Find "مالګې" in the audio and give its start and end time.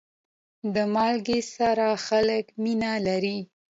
0.93-1.39